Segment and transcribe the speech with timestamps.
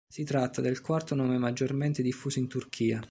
[0.11, 2.99] Si tratta del quarto nome maggiormente diffuso in Turchia.